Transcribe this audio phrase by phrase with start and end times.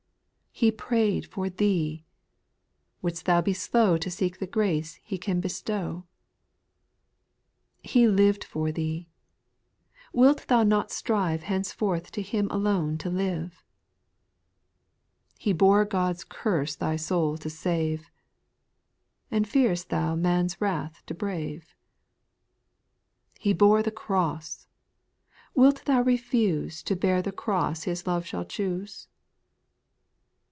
[0.53, 2.05] He prayed for thee!
[3.01, 6.05] Wilt thou be Slow To seek the grace He can bestow?
[7.83, 7.89] 2.
[7.89, 9.09] He lived for thee
[10.11, 13.63] 1 Wilt thou not strive Henceforth to Ilim alone to live?
[15.39, 18.11] He bore God's curse thy soul to save!
[19.31, 21.73] And fearest thou man's wTath to brave?
[23.39, 28.45] He bore the cross I Wilt thou refuse To bear the cross His love shall
[28.45, 29.07] choose